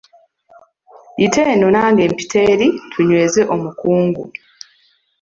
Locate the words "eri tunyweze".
2.53-3.41